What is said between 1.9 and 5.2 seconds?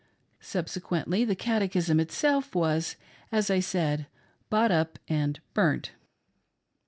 itself was, as I said, bought up